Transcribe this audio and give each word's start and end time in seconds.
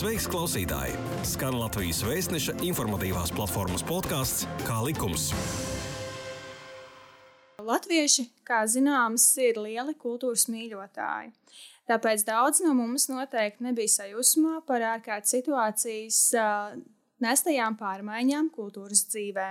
Sveiks, 0.00 0.24
klausītāji! 0.32 0.94
Skan 1.28 1.58
Latvijas 1.60 1.98
vēstneša 2.08 2.54
informatīvās 2.64 3.34
platformas 3.36 3.82
podkāsts 3.84 4.46
Kā 4.64 4.78
likums. 4.80 5.26
Latvieši, 7.60 8.24
kā 8.48 8.62
zināms, 8.64 9.26
ir 9.44 9.60
lieli 9.60 9.92
kultūras 10.00 10.46
mīļotāji. 10.48 11.34
Tāpēc 11.92 12.24
daudz 12.30 12.62
no 12.64 12.72
mums 12.78 13.10
noteikti 13.12 13.66
nebija 13.66 13.92
sajūsmā 13.98 14.62
par 14.64 14.86
ārkārtas 14.94 15.36
situācijas 15.36 16.22
nestajām 17.20 17.76
pārmaiņām 17.76 18.48
kultūras 18.56 19.04
dzīvē. 19.12 19.50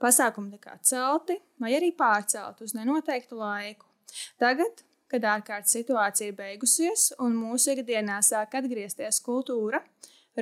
Pasākumi 0.00 0.56
tika 0.56 0.78
celti 0.80 1.36
vai 1.60 1.76
arī 1.76 1.92
pārcelti 1.92 2.64
uz 2.64 2.72
nenoteiktu 2.78 3.44
laiku. 3.44 3.84
Tagad 4.40 4.87
kad 5.10 5.24
ārkārtas 5.24 5.74
situācija 5.76 6.32
ir 6.32 6.36
beigusies 6.38 7.10
un 7.22 7.36
mūsu 7.38 7.74
ikdienā 7.74 8.20
sāk 8.24 8.58
atgriezties 8.60 9.22
kultūra, 9.24 9.80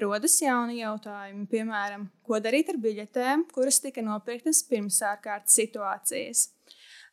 rodas 0.01 0.37
jauni 0.43 0.81
jautājumi. 0.81 1.47
Piemēram, 1.51 2.09
ko 2.27 2.41
darīt 2.43 2.73
ar 2.73 2.81
biļetēm, 2.83 3.47
kuras 3.55 3.81
tika 3.85 4.05
nopirktas 4.05 4.63
pirms 4.69 5.01
ārkārtas 5.07 5.57
situācijas. 5.57 6.51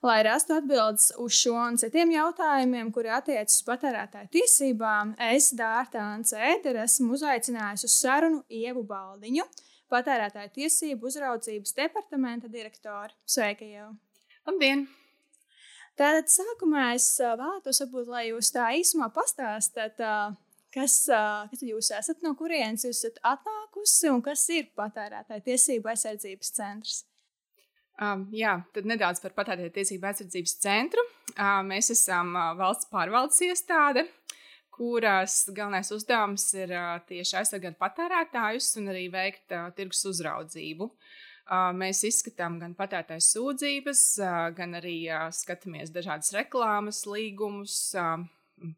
Lai 0.04 0.18
rastu 0.28 0.58
atbildes 0.58 1.14
uz 1.24 1.36
šo 1.40 1.54
un 1.56 1.78
citiem 1.80 2.10
jautājumiem, 2.12 2.90
kuri 2.92 3.14
attiecas 3.16 3.62
uz 3.62 3.68
patērētāju 3.70 4.34
tiesībām, 4.34 5.14
es, 5.32 5.54
Dārta 5.56 6.04
Ēdera, 6.36 6.84
esmu 6.84 7.16
uzaicinājusi 7.16 7.88
uz 7.88 7.96
sarunu 8.02 8.42
Ievu 8.52 8.84
Baldiņu, 8.90 9.46
patērētāju 9.94 10.52
tiesību 10.58 11.08
uzraudzības 11.08 11.78
departamenta 11.80 12.52
direktoru. 12.52 13.16
Sveika 13.24 13.70
jau! 13.70 13.94
Labdien! 14.50 14.84
Tātad 16.00 16.30
sākumā 16.32 16.88
es 16.96 17.06
vēlētos, 17.22 17.84
varbūt, 17.84 18.10
lai 18.10 18.24
jūs 18.32 18.50
tā 18.56 18.72
īsumā 18.80 19.12
pastāstāt, 19.14 20.00
kas, 20.74 20.96
kas 21.52 21.62
jūs 21.62 21.92
esat, 21.94 22.24
no 22.26 22.34
kurienes 22.40 22.88
jūs 22.88 23.04
esat 23.04 23.20
atnākusi 23.34 24.10
un 24.10 24.24
kas 24.26 24.48
ir 24.56 24.72
patērētāja 24.78 25.46
tiesību 25.46 25.92
aizsardzības 25.94 26.54
centrs. 26.58 27.04
Um, 28.02 28.26
jā, 28.34 28.56
tad 28.74 28.88
nedaudz 28.90 29.22
par 29.22 29.36
patērētāju 29.38 29.76
tiesību 29.76 30.10
aizsardzības 30.10 30.56
centru. 30.64 31.04
Uh, 31.36 31.60
mēs 31.68 31.92
esam 31.94 32.34
valsts 32.58 32.90
pārvaldes 32.90 33.38
iestāde, 33.46 34.08
kuras 34.74 35.44
galvenais 35.54 35.94
uzdevums 35.94 36.48
ir 36.58 36.74
uh, 36.74 36.96
tieši 37.06 37.38
aizsargāt 37.44 37.78
patērētājus 37.78 38.72
un 38.82 38.90
arī 38.96 39.06
veikt 39.14 39.54
uh, 39.54 39.70
tirgus 39.78 40.02
uzraudzību. 40.10 40.90
Uh, 40.90 41.22
Mēs 41.52 42.06
izskatām 42.08 42.56
gan 42.62 42.72
patērētāju 42.78 43.24
sūdzības, 43.26 44.04
gan 44.56 44.78
arī 44.80 44.98
skatāmies 45.36 45.92
dažādas 45.92 46.32
reklāmas, 46.32 47.02
līgumus, 47.10 47.92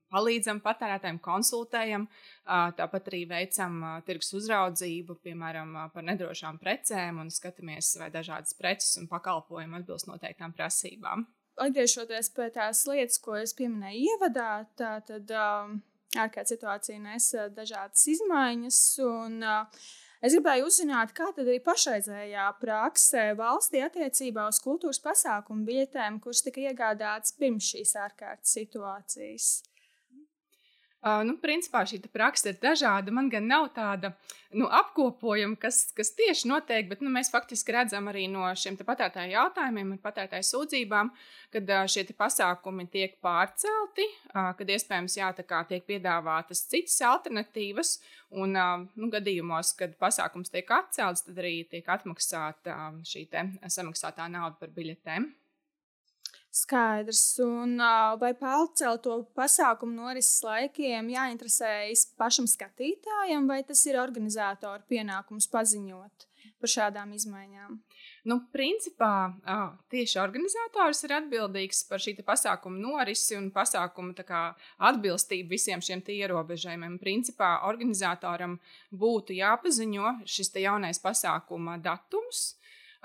palīdzam 0.09 0.61
patērētājiem, 0.65 1.19
konsultējam. 1.21 2.07
Tāpat 2.45 3.09
arī 3.11 3.21
veicam 3.29 3.77
tirgus 4.07 4.33
uzraudzību, 4.39 5.17
piemēram, 5.25 5.75
par 5.93 6.05
nedrošām 6.09 6.57
precēm 6.61 7.19
un 7.21 7.29
skatāmies, 7.33 7.95
vai 8.01 8.09
dažādas 8.13 8.57
preces 8.57 8.95
un 9.01 9.09
pakalpojumi 9.11 9.81
atbilst 9.81 10.09
noteiktām 10.09 10.55
prasībām. 10.55 11.27
Atgriežoties 11.61 12.31
pie 12.35 12.49
tās 12.51 12.81
lietas, 12.89 13.19
ko 13.23 13.37
es 13.39 13.53
pieminēju 13.55 14.15
ievadā, 14.15 14.65
tad 14.75 15.29
um, 15.31 15.77
ārkārtas 16.17 16.51
situācija 16.51 16.99
nesa 16.99 17.45
dažādas 17.53 18.03
izmaiņas. 18.11 18.81
Un, 19.05 19.37
uh, 19.45 19.85
Es 20.25 20.33
gribēju 20.33 20.65
uzzināt, 20.65 21.11
kā 21.13 21.27
tad 21.35 21.49
ir 21.53 21.59
pašreizējā 21.61 22.47
praksē 22.57 23.25
valstī 23.37 23.83
attiecībā 23.85 24.47
uz 24.49 24.57
kultūras 24.63 24.97
pasākumu 25.03 25.67
biļetēm, 25.67 26.17
kuras 26.23 26.41
tika 26.47 26.63
iegādātas 26.63 27.35
pirms 27.37 27.67
šīs 27.75 27.93
ārkārtas 28.07 28.55
situācijas. 28.57 29.49
Uh, 31.05 31.19
nu, 31.21 31.35
principā 31.37 31.83
šī 31.85 31.99
praksa 32.09 32.49
ir 32.49 32.55
dažāda. 32.57 33.11
Man 33.13 33.27
gan 33.29 33.45
nav 33.45 33.67
tāda 33.75 34.09
nu, 34.57 34.65
apkopojuma, 34.73 35.53
kas, 35.61 35.83
kas 35.93 36.09
tieši 36.17 36.49
notiek, 36.49 36.87
bet 36.89 37.03
nu, 37.05 37.11
mēs 37.13 37.29
faktiski 37.29 37.75
redzam 37.75 38.09
arī 38.09 38.23
no 38.31 38.47
šiem 38.57 38.73
patērētāju 38.79 39.35
jautājumiem 39.35 39.91
un 39.93 40.01
patērētāju 40.01 40.47
sūdzībām, 40.49 41.13
kad 41.53 41.69
uh, 41.69 41.85
šie 41.85 42.07
pasākumi 42.17 42.87
tiek 42.89 43.13
pārcelti, 43.21 44.09
uh, 44.33 44.49
kad 44.57 44.73
iespējams 44.73 45.19
jā, 45.21 45.29
tiek 45.37 45.85
piedāvātas 45.85 46.65
citas 46.73 46.97
alternatīvas. 47.05 47.99
Un 48.35 48.57
nu, 48.57 49.13
gadījumos, 49.13 49.75
kad 49.77 49.93
pasākums 50.01 50.49
tiek 50.51 50.73
atcelts, 50.73 51.27
tad 51.29 51.37
arī 51.39 51.59
tiek 51.69 51.85
atmaksāta 51.85 52.95
šī 53.05 53.27
samaksātā 53.69 54.25
nauda 54.33 54.57
par 54.57 54.73
biļetēm. 54.73 55.29
Skaidrs. 56.55 57.23
Un, 57.43 57.75
vai 58.21 58.31
pārcelto 58.39 59.17
pasākumu 59.35 59.97
norises 59.97 60.39
laikiem 60.45 61.09
jāinteresējas 61.11 62.07
pašam 62.19 62.47
skatītājam, 62.47 63.49
vai 63.49 63.61
tas 63.67 63.83
ir 63.89 63.99
organizatora 63.99 64.85
pienākums 64.87 65.49
paziņot 65.51 66.29
par 66.61 66.71
šādām 66.71 67.11
izmaiņām? 67.17 67.75
Nu, 68.25 68.39
principā 68.55 69.35
tieši 69.91 70.17
organizators 70.23 71.03
ir 71.05 71.17
atbildīgs 71.19 71.83
par 71.89 72.01
šī 72.01 72.15
pasākuma 72.25 72.79
norisi 72.81 73.35
un 73.37 73.51
pasākumu 73.53 74.15
kā, 74.25 74.47
atbilstību 74.89 75.51
visiem 75.51 75.83
šiem 75.83 76.01
ierobežojumiem. 76.15 76.95
Principā 77.03 77.51
organizatoram 77.67 78.55
būtu 78.95 79.35
jāpaziņo 79.37 80.21
šis 80.23 80.55
jaunais 80.63 81.03
pasākuma 81.03 81.77
datums 81.83 82.55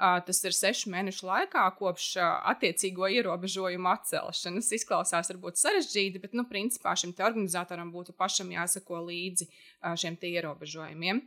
Tas 0.01 0.39
ir 0.49 0.55
sešu 0.57 0.89
mēnešu 0.95 1.27
laikā 1.29 1.67
kopš 1.77 2.15
attiecīgo 2.23 3.05
ierobežojumu 3.19 3.91
atcelšanas. 3.91 4.71
Izklausās 4.79 5.29
varbūt 5.35 5.61
sarežģīti, 5.61 6.23
bet, 6.23 6.37
nu, 6.39 6.47
principā 6.49 6.95
šim 6.97 7.13
organizatoram 7.21 7.91
būtu 7.93 8.15
pašam 8.17 8.49
jāsako 8.55 9.03
līdzi 9.11 9.51
šiem 10.01 10.17
ierobežojumiem. 10.31 11.21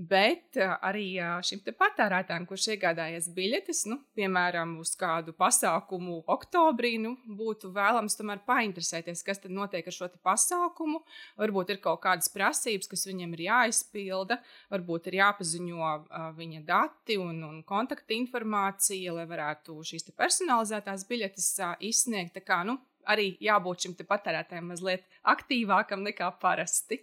Bet 0.00 0.56
arī 0.56 1.18
šim 1.44 1.60
patērētājam, 1.76 2.46
kurš 2.48 2.70
iegādājies 2.72 3.26
biļetes, 3.36 3.82
nu, 3.90 3.98
piemēram, 4.16 4.78
uz 4.80 4.94
kādu 4.96 5.34
pasākumu 5.36 6.22
oktobrī, 6.30 6.94
nu, 7.02 7.18
būtu 7.26 7.68
vēlams 7.74 8.16
tomēr 8.16 8.40
painteresēties, 8.46 9.20
kas 9.26 9.42
tad 9.42 9.52
notiek 9.52 9.84
ar 9.84 9.92
šo 9.92 10.08
pasākumu. 10.24 11.02
Varbūt 11.42 11.74
ir 11.74 11.82
kaut 11.84 12.00
kādas 12.06 12.32
prasības, 12.32 12.88
kas 12.88 13.04
viņam 13.10 13.36
ir 13.36 13.44
jāizpilda, 13.50 14.40
varbūt 14.72 15.10
ir 15.10 15.18
jāpaziņo 15.20 15.92
viņa 16.38 16.64
dati 16.64 17.20
un, 17.20 17.44
un 17.44 17.60
kontakta 17.68 18.16
informācija, 18.16 19.12
lai 19.18 19.28
varētu 19.28 19.82
šīs 19.84 20.08
personalizētās 20.16 21.04
biļetes 21.12 21.52
izsniegt. 21.90 22.38
Tā 22.38 22.46
kā, 22.46 22.62
nu, 22.64 22.78
arī 23.04 23.34
jābūt 23.42 23.84
šim 23.84 24.00
patērētājam 24.00 24.72
mazliet 24.72 25.04
aktīvākam 25.28 26.08
nekā 26.08 26.32
parasti. 26.40 27.02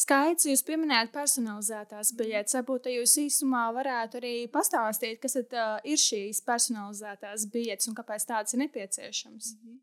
Skaidrs, 0.00 0.46
jūs 0.48 0.62
pieminējāt 0.64 1.10
personalizētās 1.12 2.14
biļetes. 2.16 2.56
Varbūt 2.56 2.88
jūs 2.94 3.18
īsumā 3.20 3.66
varētu 3.76 4.20
arī 4.20 4.34
pastāstīt, 4.52 5.20
kas 5.20 5.36
tad, 5.36 5.52
uh, 5.52 5.76
ir 5.84 6.00
šīs 6.00 6.40
personalizētās 6.46 7.44
biļetes 7.52 7.90
un 7.90 7.98
kāpēc 7.98 8.24
tādas 8.30 8.56
ir 8.56 8.62
nepieciešamas. 8.62 9.52
Mm 9.52 9.66
-hmm. 9.66 9.80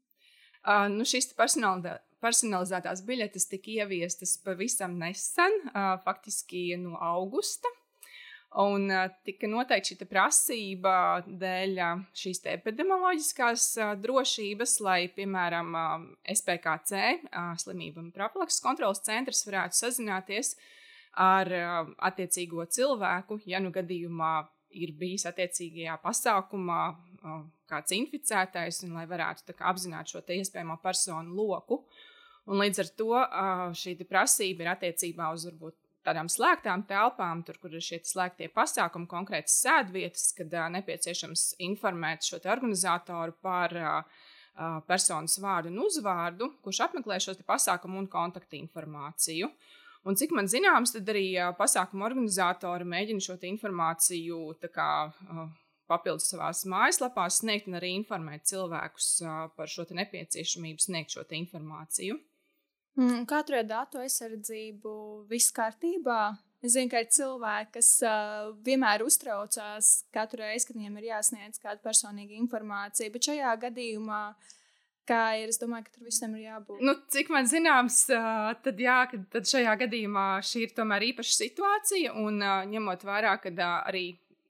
uh, 0.65 0.87
nu, 0.95 1.05
šīs 1.05 1.29
personalizētās 1.37 3.05
biļetes 3.05 3.45
tika 3.51 3.71
ieviestas 3.75 4.37
pavisam 4.45 4.97
nesen, 4.97 5.59
uh, 5.69 5.99
faktiski 6.05 6.71
no 6.81 6.97
augusta. 6.97 7.76
Un 8.57 8.89
tika 9.21 9.45
noteikta 9.45 9.93
šī 9.93 10.05
prasība 10.09 10.93
dēļ 11.27 11.75
šīs 12.17 12.39
epidemioloģiskās 12.55 13.65
drošības, 14.01 14.73
lai, 14.81 15.01
piemēram, 15.13 15.77
SPKC, 16.33 17.03
slimību 17.61 18.01
un 18.01 18.09
profilakses 18.15 18.63
kontrolas 18.65 19.03
centrs, 19.05 19.45
varētu 19.45 19.77
sazināties 19.77 20.55
ar 21.21 21.53
attiecīgo 22.09 22.65
cilvēku, 22.73 23.43
ja 23.45 23.61
nu 23.61 23.69
gadījumā 23.75 24.33
ir 24.73 24.93
bijis 24.97 25.27
attiecīgajā 25.29 25.99
pasākumā 26.01 26.81
kāds 27.69 27.93
inficētais, 27.93 28.81
un 28.87 28.97
lai 28.97 29.05
varētu 29.09 29.53
kā, 29.53 29.69
apzināt 29.69 30.09
šo 30.09 30.25
iespējamo 30.25 30.79
personu 30.81 31.35
loku. 31.37 31.83
Un 32.47 32.61
līdz 32.63 32.81
ar 32.81 32.89
to 32.97 33.25
šī 33.77 33.99
prasība 34.07 34.65
ir 34.65 34.73
attiecībā 34.73 35.29
uz 35.35 35.45
varbūt 35.49 35.75
tādām 36.07 36.31
slēgtām 36.31 36.85
telpām, 36.89 37.43
tur, 37.45 37.59
kur 37.61 37.75
ir 37.75 37.83
šie 37.83 37.99
slēgtie 38.07 38.47
pasākumi, 38.55 39.09
konkrētas 39.11 39.59
sēdvietas, 39.65 40.31
kad 40.37 40.55
uh, 40.55 40.69
nepieciešams 40.77 41.49
informēt 41.67 42.25
šo 42.27 42.39
organizatoru 42.47 43.35
par 43.43 43.75
uh, 43.77 44.25
personas 44.87 45.37
vārdu 45.41 45.69
un 45.73 45.83
uzvārdu, 45.85 46.49
kurš 46.65 46.85
apmeklē 46.87 47.19
šo 47.21 47.35
pasākumu 47.45 48.01
un 48.01 48.09
kontaktinformāciju. 48.11 49.51
Un 50.07 50.15
cik 50.15 50.31
man 50.31 50.47
zināms, 50.47 50.93
tad 50.95 51.09
arī 51.11 51.25
pasākuma 51.57 52.07
organizatori 52.07 52.87
mēģina 52.87 53.23
šo 53.23 53.35
informāciju 53.49 54.39
kā, 54.71 54.89
papildus 55.89 56.29
savā 56.31 56.51
mājaslapā 56.71 57.27
sniegt 57.33 57.67
un 57.67 57.77
arī 57.79 57.93
informēt 57.97 58.47
cilvēkus 58.47 59.09
par 59.57 59.71
šo 59.71 59.87
nepieciešamību 59.99 60.85
sniegt 60.85 61.15
šo 61.15 61.25
informāciju. 61.41 62.17
Mm, 62.97 63.25
ir 63.29 63.63
datu 63.69 64.01
aizsardzību, 64.01 64.91
viss 65.29 65.53
kārtībā? 65.53 66.35
Es 66.65 66.73
zinu, 66.73 66.89
ka 66.89 67.03
ir 67.03 67.09
cilvēki, 67.13 67.75
kas 67.75 67.89
uh, 68.01 68.49
vienmēr 68.65 69.03
uztraucās 69.05 69.91
katru 70.13 70.41
reizi, 70.41 70.65
kad 70.65 70.79
viņiem 70.79 70.95
ir 70.97 71.11
jāsniedz 71.11 71.61
kāda 71.61 71.77
personīga 71.83 72.33
informācija, 72.39 73.13
bet 73.13 73.29
šajā 73.29 73.51
gadījumā 73.67 74.21
kā 75.07 75.21
ir. 75.39 75.51
Es 75.53 75.61
domāju, 75.61 75.85
ka 75.87 75.95
tur 75.95 76.09
visam 76.09 76.33
ir 76.35 76.47
jābūt. 76.47 76.81
Nu, 76.83 76.95
cik 77.13 77.29
man 77.33 77.47
zināms, 77.49 78.01
tad, 78.09 78.81
jā, 78.81 78.99
tad 79.33 79.49
šajā 79.49 79.77
gadījumā 79.85 80.27
šī 80.45 80.65
ir 80.65 80.73
tomēr 80.77 81.05
īpaša 81.11 81.37
situācija. 81.37 82.15
Un 82.17 82.41
ņemot 82.73 83.05
vērā, 83.07 83.37
ka 83.43 83.53
arī 83.77 84.07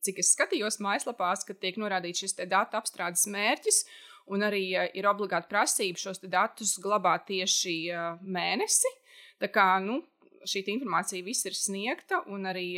cik 0.07 0.23
es 0.23 0.31
skatījos 0.35 0.79
mājaslapās, 0.83 1.43
kad 1.47 1.59
tiek 1.61 1.77
norādīts 1.81 2.23
šis 2.23 2.37
datu 2.47 2.79
apstrādes 2.79 3.27
mērķis. 3.31 3.83
Un 4.33 4.43
arī 4.43 4.63
ir 4.97 5.07
obligāti 5.07 5.47
prasība 5.51 6.01
šos 6.01 6.19
datus 6.27 6.75
glabāt 6.83 7.29
tieši 7.29 7.77
mēnesi. 8.21 8.91
Tā 9.39 9.47
kā 9.53 9.67
nu, 9.83 10.01
šī 10.47 10.65
informācija 10.73 11.23
viss 11.23 11.47
ir 11.47 11.55
sniegta, 11.55 12.23
un 12.27 12.49
arī 12.49 12.69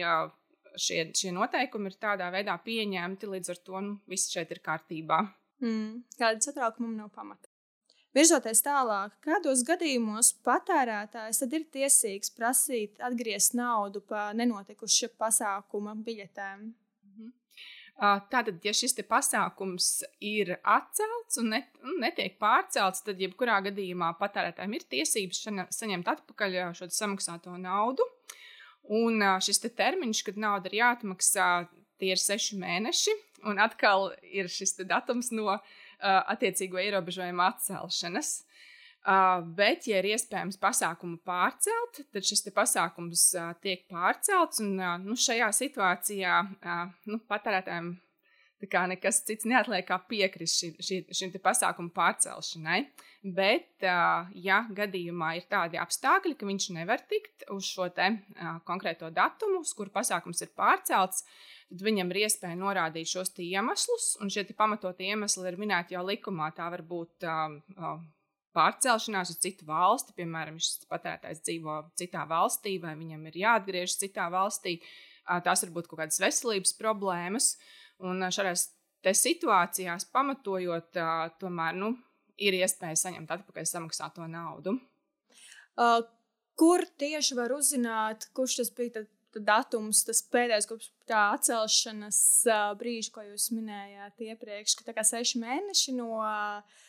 šie, 0.78 1.10
šie 1.16 1.34
noteikumi 1.36 1.92
ir 1.92 1.98
tādā 2.01 2.30
veidā 2.34 2.56
pieņemti, 2.66 3.30
līdz 3.34 3.54
ar 3.54 3.62
to 3.66 3.84
nu, 3.86 4.00
viss 4.10 4.31
šeit 4.34 4.51
ir 4.54 4.62
kārtībā. 4.66 5.22
Mm, 5.63 6.04
kāda 6.19 6.44
satraukuma 6.46 6.92
nav 6.96 7.10
pamata. 7.16 7.50
Virzoties 8.16 8.63
tālāk, 8.66 9.13
kādos 9.22 9.62
gadījumos 9.68 10.31
patērētājs 10.45 11.44
ir 11.45 11.66
tiesīgs 11.75 12.31
prasīt 12.34 13.02
atgriezt 13.06 13.54
naudu 13.54 14.02
par 14.02 14.34
nenotikušu 14.38 15.12
pasākuma 15.19 15.94
biļetēm? 16.07 16.72
Tātad, 18.00 18.62
ja 18.63 18.72
šis 18.72 18.96
pasākums 19.10 20.06
ir 20.24 20.54
atcelts 20.63 21.40
un 21.42 21.50
net, 21.51 21.74
netiek 22.00 22.38
pārcelts, 22.40 23.04
tad 23.04 23.19
jebkurā 23.19 23.57
gadījumā 23.66 24.13
patērētājiem 24.22 24.78
ir 24.78 24.86
tiesības 24.94 25.42
saņemt 25.75 26.07
atpakaļ 26.13 26.56
šo 26.80 26.88
samaksāto 26.96 27.57
naudu. 27.60 28.07
Un 28.90 29.19
šis 29.44 29.60
te 29.66 29.69
termiņš, 29.75 30.24
kad 30.30 30.40
nauda 30.40 30.72
ir 30.72 30.80
jāatmaksā, 30.80 31.50
tie 32.00 32.13
ir 32.16 32.22
seši 32.22 32.57
mēneši. 32.62 33.18
Un 33.51 33.60
atkal 33.60 34.13
ir 34.24 34.48
šis 34.52 34.78
datums 34.88 35.30
no 35.36 35.52
uh, 35.52 35.60
attiecīgo 36.00 36.80
ierobežojumu 36.81 37.44
atcelšanas. 37.45 38.31
Uh, 39.00 39.40
bet, 39.56 39.88
ja 39.88 40.01
ir 40.01 40.10
iespējams 40.12 40.60
pasākumu 40.60 41.22
pārcelt, 41.25 42.01
tad 42.12 42.25
šis 42.28 42.44
pasākums 42.54 43.30
uh, 43.40 43.54
tiek 43.63 43.86
pārcelts. 43.90 44.60
Un, 44.63 44.75
uh, 44.75 44.98
nu, 45.00 45.16
šajā 45.16 45.48
situācijā 45.56 46.36
uh, 46.44 46.86
nu, 47.07 47.22
patērētājiem 47.30 47.94
nekas 48.92 49.22
cits 49.24 49.48
neatliek 49.48 49.86
kā 49.88 49.96
piekrist 50.04 50.60
ši, 50.60 50.72
ši, 50.84 50.98
šim 51.16 51.31
pasākumu 51.40 51.94
pārcelšanai. 51.96 52.81
Bet, 53.24 53.72
uh, 53.88 54.28
ja 54.36 54.66
gadījumā 54.68 55.38
ir 55.40 55.48
tādi 55.48 55.80
apstākļi, 55.80 56.36
ka 56.36 56.50
viņš 56.50 56.68
nevar 56.75 57.00
tikt 57.07 57.48
uz 57.56 57.72
šo 57.72 57.88
te, 57.95 58.12
uh, 58.36 58.60
konkrēto 58.68 59.07
datumu, 59.16 59.63
uz 59.63 59.72
kuru 59.80 59.95
pasākums 59.95 60.44
ir 60.44 60.52
pārcelts, 60.60 61.24
uh, 61.24 61.60
tad 61.69 61.84
viņam 61.86 62.10
ir 62.13 62.24
iespēja 62.25 62.57
norādīt 62.57 63.10
šos 63.12 63.34
iemeslus, 63.44 64.16
un 64.22 64.31
šie 64.34 64.45
pamatotie 64.57 65.12
iemesli 65.13 65.48
ir 65.50 65.60
minēti 65.62 65.95
jau 65.95 66.06
likumā. 66.06 66.50
Tā 66.57 66.69
var 66.74 66.84
būt 66.86 67.28
um, 67.30 67.60
um, 67.78 68.07
pārcelšanās 68.56 69.34
uz 69.34 69.40
citu 69.44 69.68
valsti, 69.68 70.16
piemēram, 70.18 70.57
šis 70.62 70.90
patērētājs 70.90 71.44
dzīvo 71.46 71.78
citā 72.00 72.25
valstī, 72.30 72.78
vai 72.81 72.96
viņam 73.00 73.28
ir 73.30 73.40
jāatgriežas 73.44 74.00
citā 74.01 74.28
valstī. 74.34 74.80
Tās 75.46 75.63
var 75.66 75.74
būt 75.75 75.90
kaut 75.90 76.01
kādas 76.01 76.22
veselības 76.22 76.74
problēmas, 76.80 77.54
un 78.01 78.25
šādās 78.34 78.72
situācijās 79.06 80.07
pamatojot, 80.13 80.98
tomēr 81.42 81.78
nu, 81.78 81.94
ir 82.40 82.57
iespēja 82.60 82.98
saņemt 83.04 83.31
atpakaļ 83.36 83.68
samaksāto 83.68 84.25
naudu. 84.31 84.78
Uh, 85.80 86.02
kur 86.60 86.84
tieši 87.00 87.38
var 87.38 87.54
uzzināt, 87.56 88.30
kurš 88.36 88.60
tas 88.62 88.72
bija 88.75 89.06
datums, 89.45 90.02
tas 90.07 90.22
pēdējais 90.34 90.68
kopš 90.68 90.90
tā 91.10 91.22
atcelšanas 91.36 92.19
uh, 92.50 92.72
brīža, 92.80 93.13
ko 93.16 93.25
jūs 93.28 93.50
minējāt 93.56 94.25
iepriekš, 94.31 94.80
ka 94.80 94.90
tā 94.90 94.95
kā 94.98 95.06
seši 95.07 95.42
mēneši 95.44 95.95
no 96.00 96.18
uh, 96.18 96.80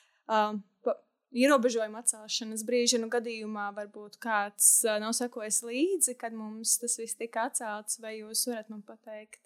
ierobežojuma 1.35 2.03
atcelšanas 2.03 2.65
brīža, 2.67 3.01
nu 3.03 3.11
gadījumā 3.13 3.71
varbūt 3.77 4.19
kāds 4.23 4.81
nav 5.03 5.15
sekojis 5.17 5.63
līdzi, 5.67 6.17
kad 6.21 6.35
mums 6.37 6.79
tas 6.83 6.99
viss 7.01 7.19
tika 7.19 7.49
atcelts, 7.51 8.01
vai 8.03 8.19
jūs 8.21 8.47
varat 8.51 8.73
man 8.73 8.83
pateikt? 8.87 9.41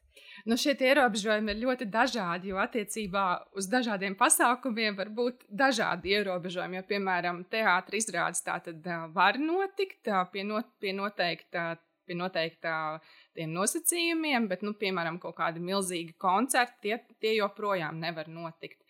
Nu, 0.48 0.56
šie 0.60 0.75
ierobežojumi 0.78 1.52
ir 1.52 1.62
ļoti 1.62 1.86
dažādi, 1.90 2.50
jo 2.52 2.58
attiecībā 2.62 3.25
uz 3.58 3.66
dažādiem 3.70 4.14
pasākumiem 4.19 4.96
var 4.98 5.10
būt 5.14 5.42
dažādi 5.48 6.14
ierobežojumi. 6.19 6.78
Jo, 6.78 6.84
piemēram, 6.90 7.42
teātris 7.50 8.06
izrādes 8.06 8.44
tā 8.46 8.60
tad 8.64 8.86
var 9.14 9.38
notikt 9.40 10.10
pie, 10.32 10.46
not, 10.46 10.70
pie 10.82 10.94
noteikta 10.96 11.75
pie 12.04 12.16
noteiktiem 12.19 13.52
nosacījumiem, 13.54 14.48
bet, 14.50 14.64
nu, 14.66 14.75
piemēram, 14.81 15.19
kaut 15.22 15.38
kādi 15.38 15.62
milzīgi 15.64 16.16
koncerti, 16.20 16.76
tie, 16.84 16.98
tie 17.22 17.34
joprojām 17.38 18.00
nevar 18.02 18.28
notikt. 18.28 18.83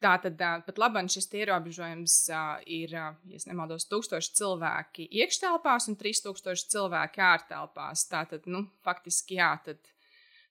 Tātad 0.00 0.40
pat 0.40 0.78
labi, 0.80 1.02
šis 1.12 1.26
ierobežojums 1.42 2.14
ir, 2.72 2.94
ja 2.96 3.40
nemaldos, 3.50 3.84
tūkstoši 3.90 4.32
cilvēki 4.38 5.04
iekštelpās 5.20 5.90
un 5.92 5.98
3000 6.00 6.70
cilvēki 6.72 7.20
ārtelpās. 7.20 8.06
Tātad, 8.08 8.48
nu, 8.48 8.64
faktiski, 8.86 9.36
jā, 9.36 9.50
tad, 9.66 9.92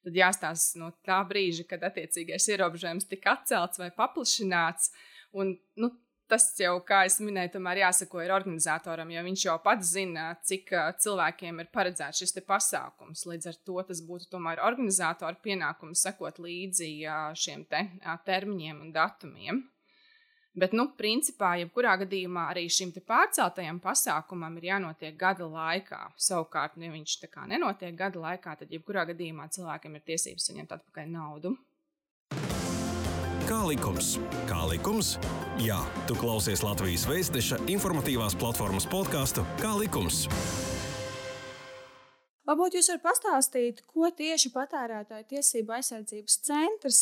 tad 0.05 0.19
jāstāsta 0.21 0.83
no 0.83 0.91
tā 1.05 1.17
brīža, 1.29 1.65
kad 1.71 1.87
attiecīgais 1.89 2.45
ierobežojums 2.53 3.09
tika 3.09 3.39
atcelts 3.39 3.81
vai 3.81 3.89
paplašināts. 3.97 4.93
Un, 5.33 5.55
nu, 5.81 5.89
tas 6.29 6.45
jau, 6.59 6.75
kā 6.85 7.01
jau 7.07 7.25
minēju, 7.27 7.53
tomēr 7.55 7.81
jāsako 7.83 8.21
ir 8.23 8.33
organizatoram, 8.35 9.09
jo 9.13 9.23
viņš 9.25 9.45
jau 9.47 9.57
pats 9.63 9.95
zina, 9.95 10.27
cik 10.45 10.71
cilvēkiem 11.03 11.63
ir 11.63 11.71
paredzēts 11.73 12.21
šis 12.21 12.37
pasākums. 12.47 13.25
Līdz 13.29 13.51
ar 13.51 13.59
to 13.65 13.81
tas 13.89 14.03
būtu 14.05 14.29
tomēr 14.35 14.61
organizatora 14.65 15.35
pienākums 15.43 16.05
sekot 16.05 16.39
līdzi 16.43 16.93
šiem 17.37 17.65
te, 17.71 17.85
termiņiem 18.29 18.85
un 18.85 18.95
datumiem. 18.95 19.65
Bet, 20.59 20.73
nu, 20.73 20.87
principā, 20.97 21.53
jebkurā 21.61 21.93
gadījumā 22.01 22.47
arī 22.51 22.65
šim 22.73 22.89
pārceltajam 23.07 23.77
pasākumam 23.83 24.57
ir 24.57 24.71
jānotiek 24.71 25.15
gada 25.15 25.45
laikā. 25.45 25.99
Savukārt, 26.17 26.75
ja 26.81 26.89
viņš 26.91 27.19
tā 27.21 27.29
kā 27.31 27.45
nenotiek 27.47 27.95
gada 27.95 28.19
laikā, 28.19 28.57
tad 28.59 28.73
jebkurā 28.73 29.05
gadījumā 29.11 29.47
cilvēkiem 29.55 29.95
ir 29.95 30.05
tiesības 30.09 30.49
saņemt 30.49 30.73
atpakaļ 30.79 31.11
naudu. 31.13 31.53
Kā 33.49 33.63
likums? 33.65 34.11
Kā 34.45 34.59
likums? 34.69 35.15
Jā, 35.57 35.79
tu 36.05 36.13
klausies 36.13 36.61
Latvijas 36.61 37.07
Vēstneša 37.09 37.57
informatīvās 37.73 38.35
platformas 38.37 38.85
podkāstu 38.85 39.41
Kā 39.57 39.71
likums? 39.73 40.19
Varbūt 42.45 42.77
jūs 42.77 42.91
varat 42.91 43.07
pastāstīt, 43.07 43.81
ko 43.89 44.11
tieši 44.13 44.53
patērētāju 44.53 45.25
tiesību 45.33 45.79
aizsardzības 45.79 46.37
centrs 46.45 47.01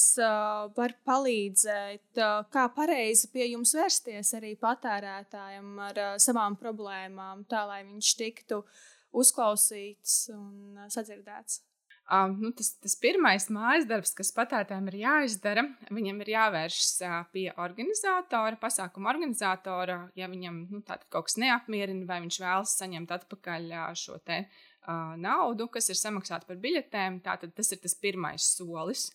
var 0.79 0.95
palīdzēt, 1.03 2.23
kā 2.55 2.67
pareizi 2.79 3.27
pie 3.35 3.51
jums 3.51 3.75
vērsties 3.75 4.31
arī 4.39 4.55
patērētājam 4.63 5.81
ar 5.91 6.03
savām 6.15 6.55
problēmām, 6.63 7.43
tā 7.51 7.67
lai 7.67 7.83
viņš 7.89 8.17
tiktu 8.23 8.63
uzklausīts 9.11 10.29
un 10.31 10.87
sadzirdēts. 10.95 11.65
Um, 12.07 12.37
nu, 12.39 12.53
tas, 12.55 12.69
tas 12.79 12.93
pirmais 12.95 13.49
mājas 13.51 13.83
darbs, 13.83 14.13
kas 14.15 14.29
patērētājiem 14.31 14.85
ir 14.93 14.95
jāizdara, 15.01 15.63
viņam 15.91 16.21
ir 16.23 16.29
jāvēršas 16.31 16.91
uh, 17.03 17.17
pie 17.33 17.49
organizatora, 17.59 18.55
pasākuma 18.61 19.11
organizatora. 19.11 19.97
Ja 20.15 20.29
viņam 20.31 20.61
nu, 20.71 20.79
kaut 20.87 21.27
kas 21.27 21.35
neapmierina, 21.43 22.05
vai 22.07 22.21
viņš 22.23 22.37
vēlas 22.45 22.77
saņemt 22.79 23.11
atpakaļ 23.17 23.67
uh, 23.73 23.89
šo 23.99 24.15
te, 24.23 24.45
uh, 24.47 25.17
naudu, 25.19 25.67
kas 25.73 25.91
ir 25.91 25.99
samaksāta 25.99 26.47
par 26.47 26.63
biļetēm, 26.63 27.19
tad 27.27 27.43
tas 27.59 27.73
ir 27.75 27.83
tas 27.83 27.97
pirmais 27.99 28.47
solis. 28.55 29.09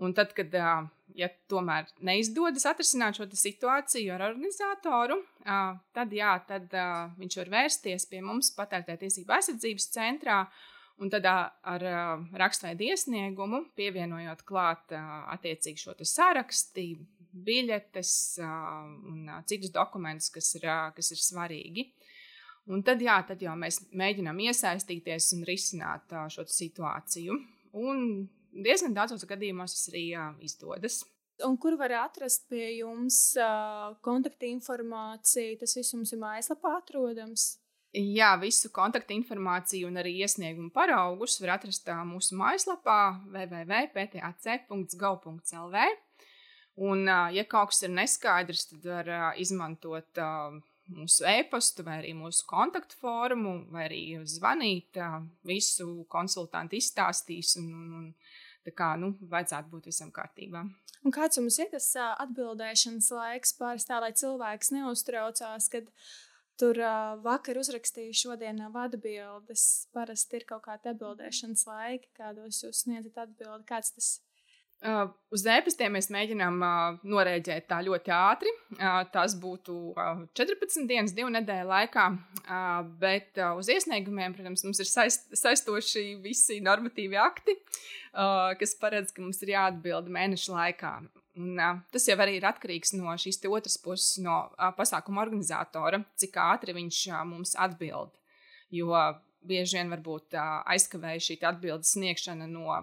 Un 0.00 0.16
tad, 0.16 0.32
kad 0.32 0.56
uh, 0.56 0.88
ja 1.12 1.28
tomēr 1.52 1.92
neizdodas 2.00 2.64
atrisināt 2.72 3.20
šo 3.20 3.28
situāciju 3.36 4.16
ar 4.16 4.30
organizatoru, 4.30 5.20
uh, 5.44 5.76
tad, 5.92 6.16
jā, 6.16 6.32
tad 6.48 6.72
uh, 6.72 7.12
viņš 7.20 7.40
var 7.44 7.56
vērsties 7.58 8.08
pie 8.08 8.24
mums, 8.24 8.54
patērētāju 8.56 9.04
tiesību 9.04 9.36
aizsardzības 9.42 9.92
centrā. 10.00 10.42
Uh, 10.48 10.69
Un 11.00 11.08
tad 11.08 11.24
ar 11.24 11.84
rakstveidu 12.36 12.84
iesniegumu 12.90 13.62
pievienojot 13.78 14.42
klāt 14.44 14.92
attiecīgi 14.92 15.80
šo 15.80 15.94
sarakstu, 16.04 16.84
biļetes 17.46 18.12
un 18.42 19.30
citus 19.48 19.72
dokumentus, 19.72 20.28
kas 20.34 20.50
ir, 20.58 20.66
kas 20.96 21.12
ir 21.14 21.22
svarīgi. 21.22 21.86
Un 22.70 22.84
tad, 22.86 23.00
jā, 23.02 23.16
tad 23.26 23.40
jau 23.42 23.54
mēs 23.58 23.80
mēģinām 23.96 24.42
iesaistīties 24.44 25.30
un 25.38 25.46
risināt 25.48 26.12
šo 26.34 26.44
situāciju. 26.44 27.38
Un 27.80 28.04
diezgan 28.52 28.94
daudzos 28.94 29.24
gadījumos 29.30 29.74
tas 29.78 29.88
arī 29.92 30.04
izdodas. 30.44 31.00
Un 31.46 31.56
kur 31.56 31.76
var 31.80 31.94
atrast 32.02 32.44
pie 32.50 32.66
jums 32.82 33.32
uh, 33.40 33.94
kontaktinformāciju? 34.04 35.56
Tas 35.62 35.76
viss 35.78 35.94
jums 35.94 36.12
ir 36.12 36.20
mājaslapā 36.20 36.74
atrodams. 36.82 37.54
Jā, 37.90 38.36
visu 38.38 38.68
kontaktinformāciju 38.70 39.88
un 39.88 39.96
arī 39.98 40.12
iesniegumu 40.22 40.70
paraugus 40.74 41.40
var 41.42 41.50
atrast 41.56 41.88
mūsu 42.06 42.36
mājaslapā 42.38 42.98
www.ptac.gov.lv. 43.34 45.76
Un, 46.80 47.02
ja 47.34 47.44
kaut 47.50 47.68
kas 47.72 47.82
ir 47.82 47.90
neskaidrs, 47.96 48.68
tad 48.70 48.82
var 48.86 49.34
izmantot 49.42 50.10
mūsu 50.90 51.22
e-pastu, 51.28 51.82
vai 51.86 51.96
arī 51.98 52.12
mūsu 52.14 52.46
kontaktu 52.46 52.94
formu, 53.02 53.66
vai 53.74 53.84
arī 53.88 54.02
zvanīt. 54.22 54.96
Visu 55.50 55.86
konsultanti 56.10 56.76
izstāstīs 56.78 57.56
un, 57.58 57.66
un, 57.74 57.92
un 57.98 58.06
Tā 58.66 58.72
kā 58.76 58.90
nu, 59.00 59.14
vajadzētu 59.30 59.70
būt 59.72 59.86
visam 59.88 60.10
kārtībā. 60.12 60.60
Un 61.00 61.14
kāds 61.14 61.38
jums 61.38 61.56
ir 61.62 61.70
tas 61.72 61.86
atbildēšanas 61.96 63.08
laiks 63.16 63.54
pāris 63.56 63.86
tā, 63.88 63.96
lai 64.04 64.10
cilvēks 64.12 64.68
neuztraucās, 64.76 65.70
kad 65.72 65.88
tur 66.60 66.80
uh, 66.84 67.14
vakar 67.24 67.60
uzrakstīju, 67.60 68.16
šodien 68.22 68.60
nav 68.60 68.76
atbildes. 68.84 69.66
Parasti 69.96 70.40
ir 70.40 70.48
kaut 70.48 70.66
kāda 70.68 70.94
atbildēšanas 70.94 71.66
laika, 71.68 72.10
kādos 72.20 72.62
jūs 72.64 72.84
sniedzat 72.84 73.24
atbildi. 73.26 73.66
Kāds 73.70 73.96
tas 73.96 74.16
ir? 74.18 74.26
Uh, 74.80 75.10
uz 75.28 75.42
e-pastiem 75.44 75.92
mēs 75.92 76.06
mēģinām 76.08 76.54
uh, 76.64 77.00
norēģēt 77.04 77.66
tā 77.68 77.82
ļoti 77.84 78.12
ātri. 78.16 78.52
Uh, 78.78 79.02
tas 79.12 79.34
būtu 79.36 79.74
uh, 79.92 80.22
14 80.38 80.88
dienas, 80.88 81.12
divu 81.12 81.28
nedēļu 81.34 81.68
laikā. 81.68 82.06
Bet 83.02 83.36
uz 83.60 83.68
iesniegumiem, 83.70 84.32
protams, 84.34 84.64
mums 84.64 84.80
ir 84.80 84.88
saist, 84.88 85.28
saistoši 85.36 86.16
visi 86.24 86.56
normatīvi 86.64 87.18
akti, 87.20 87.54
kas 88.58 88.72
paredz, 88.80 89.12
ka 89.14 89.22
mums 89.22 89.38
ir 89.44 89.52
jāatbild 89.52 90.08
mēneša 90.10 90.56
laikā. 90.56 90.94
Un, 91.38 91.54
uh, 91.58 91.78
tas 91.94 92.08
jau 92.08 92.16
arī 92.18 92.38
ir 92.40 92.46
atkarīgs 92.48 92.94
no 92.98 93.12
šīs 93.14 93.38
otras 93.46 93.76
puses, 93.78 94.18
no 94.22 94.36
uh, 94.50 94.70
pasākuma 94.74 95.22
organizatora, 95.22 96.02
cik 96.18 96.38
ātri 96.42 96.74
viņš 96.74 97.02
uh, 97.12 97.20
mums 97.28 97.54
atbild. 97.54 98.16
Jo 98.74 98.94
bieži 99.46 99.78
vien 99.78 99.90
varbūt 99.90 100.36
aizkavēja 100.38 101.22
šī 101.26 101.36
atbildes 101.48 101.94
sniegšana 101.96 102.46
no. 102.50 102.76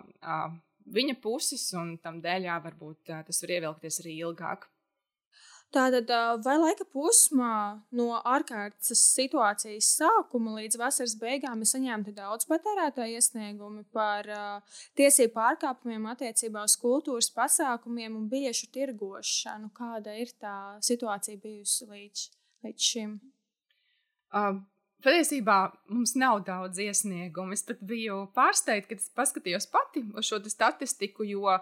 Viņa 0.88 1.16
puses, 1.24 1.63
un 1.77 1.94
tam 2.04 2.18
dēļ, 2.24 2.48
varbūt 2.63 3.12
tas 3.27 3.39
var 3.44 3.54
ievilkties 3.58 4.01
arī 4.01 4.16
ilgāk. 4.24 4.66
Tātad, 5.76 6.08
vai 6.46 6.54
laika 6.62 6.86
posmā 6.96 7.82
no 8.00 8.06
ārkārtas 8.24 9.02
situācijas 9.12 9.90
sākuma 9.98 10.54
līdz 10.62 10.78
vasaras 10.80 11.16
beigām 11.20 11.60
ir 11.60 11.68
saņemti 11.68 12.14
daudz 12.16 12.48
patērētāju 12.48 13.18
iesniegumu 13.20 13.84
par 13.92 14.30
uh, 14.32 14.78
tiesību 14.96 15.36
pārkāpumiem 15.36 16.08
attiecībā 16.14 16.64
uz 16.70 16.78
kultūras 16.80 17.28
pasākumiem 17.36 18.16
un 18.16 18.30
biļešu 18.32 18.72
tirgošanu? 18.78 19.74
Kāda 19.76 20.16
ir 20.16 20.32
tā 20.40 20.56
situācija 20.88 21.44
bijusi 21.44 21.90
līdz, 21.92 22.26
līdz 22.64 22.90
šim? 22.94 23.20
Uh, 24.32 24.64
Patiesībā 25.04 25.60
mums 25.94 26.16
nav 26.18 26.40
daudz 26.48 26.80
iesniegumu. 26.82 27.54
Es 27.54 27.62
pat 27.68 27.84
biju 27.86 28.24
pārsteigta, 28.34 28.96
kad 28.96 29.04
paskatījos 29.20 29.68
pati 29.70 30.02
uz 30.18 30.26
šo 30.26 30.40
statistiku, 30.50 31.28
jo 31.28 31.46
uh, 31.52 31.62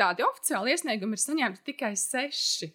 tādi 0.00 0.24
oficiāli 0.26 0.74
iesniegumi 0.74 1.14
ir 1.14 1.22
saņemti 1.22 1.66
tikai 1.70 1.92
seši. 1.94 2.72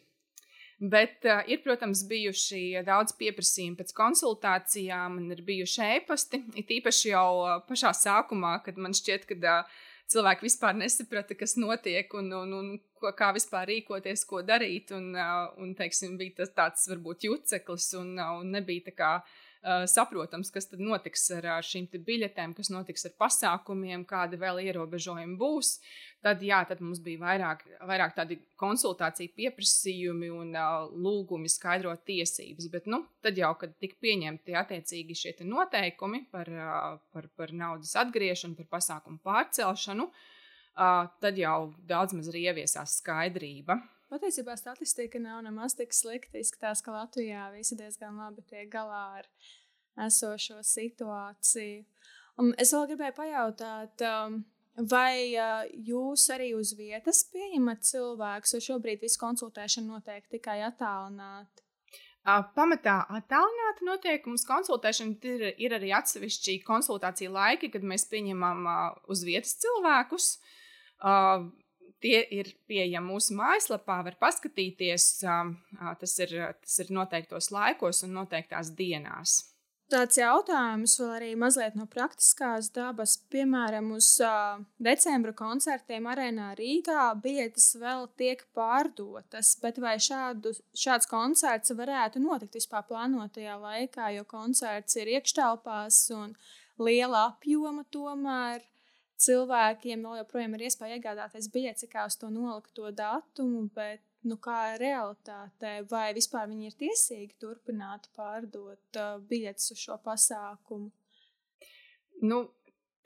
Bet 0.84 1.24
uh, 1.24 1.40
ir, 1.48 1.62
protams, 1.64 2.02
bijuši 2.10 2.82
daudz 2.84 3.14
pieprasījumu 3.16 3.78
pēc 3.80 3.94
konsultācijām, 3.96 5.16
un 5.22 5.32
ir 5.32 5.40
bijuši 5.48 5.86
e-pasti. 6.00 6.42
It 6.60 6.74
īpaši 6.76 7.14
jau 7.14 7.28
uh, 7.46 7.54
pašā 7.70 7.94
sākumā, 7.96 8.58
kad 8.66 8.82
man 8.82 8.96
šķiet, 8.98 9.24
ka 9.30 9.38
uh, 9.40 9.78
cilvēki 10.12 10.48
vispār 10.50 10.76
nesaprata, 10.76 11.38
kas 11.40 11.56
notiek 11.56 12.12
un, 12.20 12.28
un, 12.36 12.52
un 12.58 12.68
ko, 13.00 13.14
kā 13.16 13.32
vispār 13.36 13.70
rīkoties, 13.72 14.26
ko 14.28 14.44
darīt. 14.44 14.92
Un, 14.98 15.14
uh, 15.16 15.54
un 15.64 15.72
teiksim, 15.78 16.18
bija 16.20 16.42
tas 16.42 16.52
tāds 16.58 16.92
varbūt 16.92 17.30
juceklis, 17.30 17.94
un, 18.02 18.18
uh, 18.18 18.36
un 18.42 18.52
nebija 18.58 18.90
tā 18.90 18.98
kā 18.98 19.14
saprotams, 19.88 20.52
kas 20.52 20.68
tad 20.72 20.82
notiks 20.84 21.30
ar 21.38 21.48
šīm 21.64 21.88
biļetēm, 21.94 22.56
kas 22.58 22.72
notiks 22.74 23.08
ar 23.08 23.14
pasākumiem, 23.20 24.04
kādi 24.08 24.40
vēl 24.42 24.60
ierobežojumi 24.66 25.38
būs. 25.40 25.78
Tad, 26.24 26.40
jā, 26.44 26.62
tad 26.64 26.80
mums 26.80 27.02
bija 27.04 27.20
vairāk, 27.20 27.66
vairāk 27.84 28.14
tādi 28.16 28.38
konsultāciju 28.60 29.34
pieprasījumi 29.36 30.30
un 30.32 30.54
uh, 30.56 30.86
lūgumi 30.88 31.52
skaidrot 31.52 32.06
tiesības. 32.08 32.70
Bet, 32.72 32.88
nu, 32.88 33.02
tad 33.24 33.40
jau, 33.40 33.50
kad 33.60 33.74
tika 33.84 34.00
pieņemti 34.04 34.56
attiecīgi 34.56 35.18
šie 35.20 35.34
noteikumi 35.44 36.24
par, 36.32 36.48
uh, 36.48 36.94
par, 37.12 37.28
par 37.36 37.52
naudas 37.52 37.92
atgriešanu, 38.00 38.56
par 38.62 38.70
pasākumu 38.78 39.20
pārcelšanu, 39.26 40.08
uh, 40.08 41.12
tad 41.20 41.44
jau 41.44 41.74
daudz 41.92 42.16
maz 42.16 42.32
arī 42.32 42.48
ieviesās 42.54 43.02
skaidrība. 43.02 43.82
Patiesībā 44.14 44.54
statistika 44.60 45.18
nav 45.18 45.40
nemaz 45.42 45.74
tik 45.74 45.94
slikta. 45.96 46.38
Izskatās, 46.38 46.84
ka 46.86 46.94
Latvijā 46.94 47.48
visi 47.56 47.74
diezgan 47.80 48.20
labi 48.22 48.44
tiek 48.46 48.68
galā 48.70 49.06
ar 49.24 49.30
esošo 50.06 50.60
situāciju. 50.62 51.80
Un 52.44 52.52
es 52.62 52.74
vēl 52.76 52.92
gribēju 52.92 53.16
pajautāt, 53.18 54.04
um, 54.06 54.36
vai 54.90 55.34
uh, 55.34 55.66
jūs 55.90 56.28
arī 56.34 56.52
uz 56.58 56.76
vietas 56.78 57.24
pieņemat 57.34 57.82
cilvēkus, 57.90 58.54
vai 58.54 58.62
šobrīd 58.68 59.02
viss 59.02 59.22
konsultēšana 59.22 59.96
notiek 59.96 60.30
tikai 60.30 60.60
attālināti? 60.68 61.66
Uh, 62.22 62.46
pamatā 62.54 63.00
attālināti 63.18 63.90
notiek. 63.90 64.30
Mums 64.30 64.46
konsultēšana 64.46 65.18
ir, 65.34 65.48
ir 65.58 65.78
arī 65.80 65.90
atsevišķi 65.98 66.60
konsultācija 66.70 67.34
laiki, 67.34 67.74
kad 67.74 67.82
mēs 67.82 68.06
pieņemam 68.14 68.62
uh, 68.70 68.86
uz 69.10 69.26
vietas 69.26 69.58
cilvēkus. 69.66 70.36
Uh, 71.02 71.50
Tie 72.04 72.20
ir 72.36 72.52
pieejami 72.68 73.14
mūsu 73.14 73.38
mājaslapā, 73.38 74.02
var 74.04 74.20
paskatīties. 74.20 75.08
Tas 75.24 76.20
ir, 76.20 76.36
tas 76.60 76.78
ir 76.84 76.92
noteiktos 76.92 77.48
laikos 77.56 78.04
un 78.04 78.18
noteiktās 78.20 78.74
dienās. 78.76 79.40
Tāds 79.94 80.18
jautājums 80.18 80.96
vēl 80.98 81.10
arī 81.14 81.30
mazliet 81.38 81.76
no 81.78 81.84
praktiskās 81.92 82.72
dabas. 82.74 83.14
Piemēram, 83.30 83.92
uz 83.94 84.08
uh, 84.26 84.64
decembra 84.82 85.36
koncertiem 85.38 86.08
arēnā 86.10 86.48
Rīgā 86.58 87.12
biļetes 87.22 87.68
vēl 87.82 88.08
tiek 88.18 88.42
pārdotas, 88.58 89.54
bet 89.62 89.78
vai 89.84 89.94
šādu, 90.02 90.56
šāds 90.74 91.10
koncerts 91.12 91.76
varētu 91.78 92.24
notikt 92.24 92.58
vispār 92.58 92.88
plānotajā 92.90 93.60
laikā, 93.62 94.10
jo 94.18 94.26
koncerts 94.26 94.98
ir 94.98 95.14
iekštelpās 95.14 96.00
un 96.18 96.34
liela 96.82 97.28
apjoma 97.30 97.86
tomēr 97.94 98.66
cilvēkiem 99.22 100.04
vēl 100.06 100.22
joprojām 100.22 100.56
ir 100.58 100.66
iespēja 100.68 100.98
iegādāties 100.98 101.50
biļeti, 101.54 101.90
kā 101.92 102.08
uz 102.10 102.18
to 102.20 102.30
nolikto 102.34 102.90
datumu, 102.96 103.68
bet 103.76 104.02
nu, 104.28 104.38
kā 104.42 104.76
realitātē, 104.80 105.82
vai 105.92 106.10
vispār 106.16 106.48
viņi 106.50 106.70
ir 106.70 106.76
tiesīgi 106.80 107.38
turpināt 107.42 108.10
pārdot 108.18 109.00
uh, 109.00 109.16
biļetes 109.30 109.74
uz 109.76 109.82
šo 109.84 109.98
pasākumu? 110.04 110.92
Nu, 112.24 112.44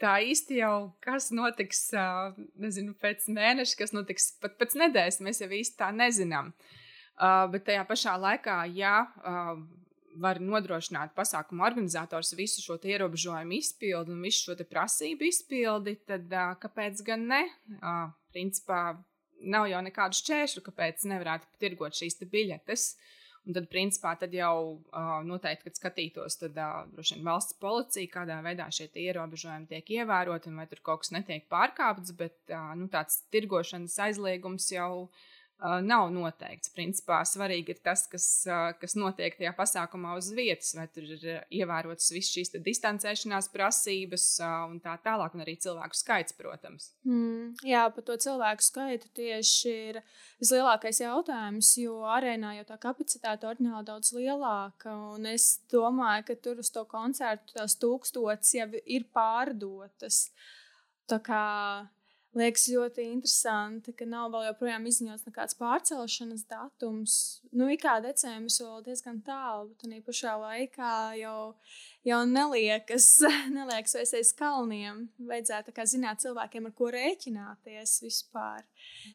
tā 0.02 0.18
īsti 0.26 0.60
jau 0.62 0.92
kas 1.04 1.32
notiks, 1.34 1.88
uh, 1.98 2.38
nezinu, 2.62 2.94
pēc 3.02 3.30
mēneša, 3.34 3.80
kas 3.82 3.96
notiks 3.96 4.32
pat 4.42 4.60
pēc 4.62 4.78
nedēļas, 4.84 5.24
mēs 5.26 5.42
jau 5.42 5.50
īsti 5.50 5.80
tā 5.80 5.90
nezinām. 5.96 6.54
Uh, 7.18 7.48
bet 7.50 7.66
tajā 7.66 7.82
pašā 7.90 8.14
laikā, 8.22 8.60
ja 8.78 9.00
uh, 9.08 9.58
var 10.22 10.40
nodrošināt 10.42 11.14
pasākumu 11.18 11.66
organizators 11.68 12.34
visu 12.38 12.64
šo 12.64 12.78
ierobežojumu 12.82 13.58
izpildi 13.58 14.14
un 14.14 14.24
visu 14.26 14.50
šo 14.50 14.58
prasību 14.70 15.28
izpildi, 15.28 15.98
tad 16.10 16.32
uh, 16.34 16.56
kāpēc 16.62 17.04
gan 17.08 17.28
ne? 17.30 17.44
Uh, 17.78 18.10
principā 18.34 18.82
nav 19.42 19.68
jau 19.70 19.84
nekādu 19.86 20.18
šķēršļu, 20.18 20.66
kāpēc 20.66 21.06
nevarētu 21.12 21.62
tirgot 21.62 21.98
šīs 21.98 22.20
biļetes. 22.26 22.90
Un 23.48 23.56
tad, 23.56 23.70
principā, 23.72 24.12
tad 24.20 24.34
jau 24.36 24.56
uh, 24.76 25.12
noteikti, 25.24 25.70
kad 25.70 25.78
skatītos, 25.80 26.36
tad 26.42 26.58
uh, 26.60 26.82
droši 26.92 27.16
vien 27.16 27.30
valsts 27.30 27.56
policija, 27.62 28.12
kādā 28.12 28.42
veidā 28.44 28.66
šie 28.76 28.90
ierobežojumi 28.92 29.70
tiek 29.70 29.94
ievēroti 30.02 30.52
un 30.52 30.60
vai 30.60 30.66
tur 30.68 30.82
kaut 30.84 31.06
kas 31.06 31.14
netiek 31.16 31.48
pārkāpts, 31.48 32.12
bet 32.20 32.36
uh, 32.52 32.74
nu, 32.76 32.90
tāds 32.92 33.22
tirgošanas 33.32 33.96
aizliegums 34.10 34.68
jau 34.74 34.92
uh, 35.06 35.24
nav 35.58 36.12
noteikts. 36.14 36.70
Principā 36.76 37.24
svarīgi 37.26 37.74
ir 37.74 37.80
tas, 37.84 38.06
kas, 38.12 38.28
kas 38.82 38.94
notiek 39.00 39.34
tajā 39.40 39.54
pasākumā 39.58 40.14
uz 40.20 40.30
vietas, 40.36 40.76
vai 40.78 40.86
tur 40.94 41.08
ir 41.16 41.26
ievērotas 41.50 42.12
visas 42.14 42.34
šīs 42.36 42.54
distancēšanās 42.66 43.50
prasības 43.54 44.28
un 44.70 44.78
tā 44.84 44.94
tālāk, 45.04 45.34
un 45.34 45.46
arī 45.46 45.58
cilvēku 45.64 45.98
skaits, 45.98 46.36
protams. 46.38 46.92
Mm, 47.08 47.58
jā, 47.66 47.88
par 47.94 48.06
to 48.06 48.20
cilvēku 48.28 48.68
skaitu 48.68 49.10
tieši 49.18 49.74
ir 49.90 50.02
vislielākais 50.38 51.02
jautājums, 51.02 51.74
jo 51.82 52.04
arēnā 52.06 52.54
jau 52.60 52.68
tā 52.70 52.80
kapacitāte 52.88 53.50
ordināli 53.50 53.90
daudz 53.90 54.14
lielāka, 54.14 54.94
un 55.18 55.26
es 55.34 55.56
domāju, 55.74 56.30
ka 56.30 56.40
tur 56.46 56.62
uz 56.62 56.70
to 56.74 56.86
koncertu 56.90 57.58
tās 57.58 57.78
tūkstotis 57.82 58.58
jau 58.60 58.70
ir 58.86 59.10
pārdotas. 59.14 60.28
Tā 61.08 61.18
kā 61.24 61.44
Liekas 62.38 62.68
ļoti 62.70 63.06
interesanti, 63.10 63.94
ka 63.98 64.06
nav 64.06 64.30
vēl 64.34 64.48
joprojām 64.52 64.86
izziņots 64.90 65.26
nekāds 65.26 65.58
pārcelšanas 65.58 66.44
datums. 66.50 67.16
Nu, 67.50 67.70
kā 67.82 67.96
decembris 68.04 68.60
vēl 68.62 68.84
diezgan 68.86 69.22
tālu, 69.26 69.72
bet 69.72 69.82
tā 69.82 69.90
pašā 70.06 70.36
laikā 70.44 70.92
jau, 71.18 71.40
jau 72.06 72.20
neliekas, 72.30 73.08
neliekas 73.58 73.98
vairs 73.98 74.14
aiz 74.20 74.34
kalniem. 74.38 75.08
Vajadzētu 75.32 75.74
zināt 75.90 76.22
cilvēkiem, 76.26 76.70
ar 76.70 76.78
ko 76.78 76.92
rēķināties 76.94 77.98
vispār. 78.06 78.68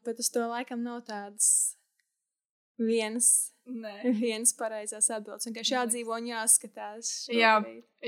Bet 0.03 0.19
uz 0.19 0.31
to 0.33 0.43
laikam 0.49 0.83
nav 0.83 1.05
tādas 1.07 1.53
vienas 2.81 3.53
Nē. 3.63 4.11
Vienas 4.19 4.51
pareizās 4.59 5.07
atbildes. 5.13 5.47
Vienkārši 5.47 5.75
jādzīvo 5.77 6.17
un 6.17 6.25
jāskatās. 6.27 7.11
Šobrīd. 7.23 7.39
Jā, 7.39 7.53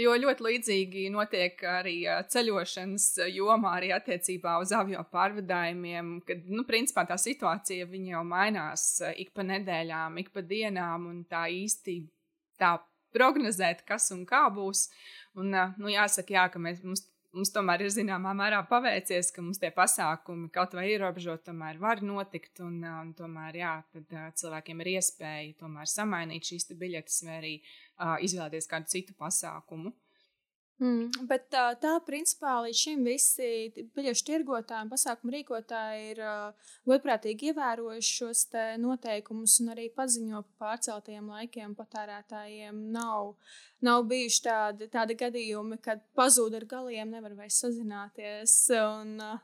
jo 0.03 0.15
ļoti 0.19 0.45
līdzīgi 0.49 1.03
notiek 1.13 1.63
arī 1.69 1.95
ceļošanas 2.33 3.05
jomā, 3.31 3.77
arī 3.79 3.93
attiecībā 3.95 4.57
uz 4.59 4.73
avio 4.75 5.05
pārvadājumiem, 5.13 6.17
kad, 6.27 6.43
nu, 6.51 6.65
principā 6.67 7.05
tā 7.07 7.15
situācija 7.21 7.87
jau 7.87 8.25
mainās 8.27 8.89
ik 9.15 9.31
pa 9.35 9.47
nedēļām, 9.47 10.19
ik 10.19 10.33
pa 10.35 10.43
dienām, 10.43 11.07
un 11.13 11.23
tā 11.29 11.45
īsti 11.47 12.01
tā 12.59 12.75
prognozēt, 13.15 13.85
kas 13.87 14.11
un 14.11 14.27
kā 14.27 14.43
būs. 14.51 14.89
Un, 15.39 15.55
nu, 15.79 15.87
jāsaka, 15.91 16.35
jā, 16.35 16.49
ka 16.51 16.59
mēs, 16.59 16.83
mums 16.83 17.07
mums 17.35 17.51
tomēr 17.53 17.83
ir 17.85 17.91
zināmā 17.93 18.31
mērā 18.37 18.61
paveicies, 18.69 19.31
ka 19.35 19.43
mums 19.43 19.59
tie 19.61 19.71
pasākumi 19.75 20.49
kaut 20.55 20.75
vai 20.77 20.87
ierobežot, 20.93 21.43
tomēr 21.49 21.79
var 21.81 22.01
notikt. 22.05 22.63
Un, 22.65 22.79
un 22.87 23.11
tomēr 23.17 23.59
jā, 23.59 23.73
tad, 23.93 24.07
uh, 24.15 24.31
cilvēkiem 24.39 24.81
ir 24.85 24.93
iespēja 24.95 25.69
samainīt 25.91 26.47
šīs 26.51 26.71
biļetes 26.79 27.21
vai 27.27 27.37
arī 27.41 27.53
uh, 27.59 28.15
izvēlēties 28.25 28.71
kādu 28.71 28.91
citu 28.95 29.17
pasākumu. 29.19 29.93
Mm, 30.75 31.27
bet 31.29 31.45
tā, 31.53 31.69
tā 31.79 31.93
principā 32.03 32.57
līdz 32.65 32.79
šim 32.81 33.05
visi 33.07 33.85
biļešu 33.95 34.25
tirgotāji 34.27 34.83
un 34.83 34.89
pasākumu 34.91 35.31
rīkotāji 35.37 36.09
ir 36.09 36.19
uh, 36.19 36.73
godprātīgi 36.89 37.53
ievērojuši 37.53 38.11
šos 38.17 38.41
noteikumus 38.83 39.55
un 39.63 39.71
arī 39.71 39.87
paziņo 39.95 40.41
par 40.43 40.65
pārceltajiem 40.65 41.31
laikiem 41.31 41.77
patērētājiem. 41.79 42.81
Nav, 42.91 43.37
nav 43.87 44.03
bijuši 44.11 44.41
tādi, 44.49 44.89
tādi 44.91 45.15
gadījumi, 45.23 45.79
kad 45.79 46.03
pazūd 46.19 46.59
ar 46.59 46.67
galiem, 46.67 47.15
nevar 47.15 47.37
vairs 47.39 47.61
sazināties. 47.63 48.59
Un, 48.75 49.15
uh, 49.23 49.43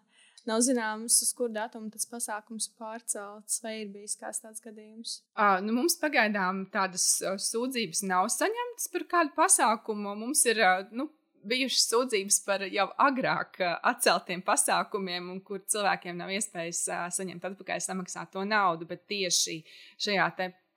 Nav 0.50 0.64
zināms, 0.66 1.20
uz 1.22 1.30
kuru 1.38 1.54
datumu 1.54 1.92
tas 1.94 2.08
pasākums 2.10 2.66
pārcelts, 2.80 3.60
vai 3.62 3.76
ir 3.84 3.92
bijis 3.94 4.16
kāds 4.18 4.42
tāds 4.42 4.64
gadījums. 4.64 5.20
Uh, 5.38 5.60
nu 5.62 5.76
mums 5.76 6.00
pagaidām 6.02 6.64
tādas 6.74 7.06
sūdzības 7.46 8.02
nav 8.10 8.26
saņemtas 8.34 8.90
par 8.90 9.06
kādu 9.12 9.36
pasākumu. 9.38 10.16
Mums 10.18 10.42
ir 10.50 10.64
nu, 10.98 11.12
bijušas 11.48 11.88
sūdzības 11.92 12.40
par 12.46 12.66
jau 12.70 12.88
agrāk 13.02 13.60
atceltiem 13.62 14.44
pasākumiem, 14.46 15.30
un 15.34 15.42
kur 15.46 15.64
cilvēkiem 15.66 16.18
nav 16.20 16.32
iespējas 16.36 16.86
saņemt 17.18 17.46
atpakaļ 17.52 17.84
samaksāto 17.86 18.46
naudu. 18.48 18.88
Bet 18.90 19.08
tieši 19.12 19.62
šajā 20.02 20.30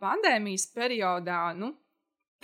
pandēmijas 0.03 0.69
periodā, 0.75 1.41
nu, 1.59 1.73